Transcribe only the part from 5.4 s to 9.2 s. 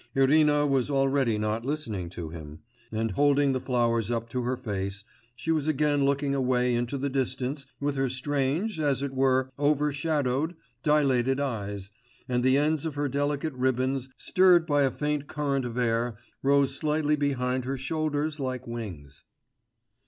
was again looking away into the distance with her strange, as it